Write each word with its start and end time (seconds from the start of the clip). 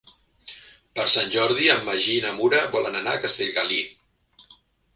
Per 0.99 1.05
Sant 1.15 1.29
Jordi 1.35 1.69
en 1.75 1.85
Magí 1.91 2.15
i 2.21 2.25
na 2.25 2.33
Nura 2.39 2.63
volen 2.79 2.99
anar 3.03 3.15
a 3.19 3.23
Castellgalí. 3.27 3.81